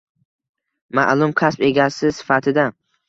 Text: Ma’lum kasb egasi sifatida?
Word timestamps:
Ma’lum 0.99 1.35
kasb 1.43 1.61
egasi 1.69 2.11
sifatida? 2.21 2.65